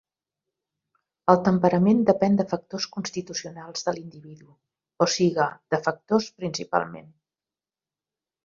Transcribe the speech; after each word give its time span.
El 1.33 1.37
temperament 1.47 1.99
depèn 2.07 2.39
de 2.39 2.45
factors 2.55 2.87
constitucionals 2.95 3.87
de 3.89 3.95
l'individu, 3.99 4.49
o 5.07 5.09
siga 5.17 5.47
de 5.75 5.81
factors 5.89 6.31
principalment: 6.41 7.17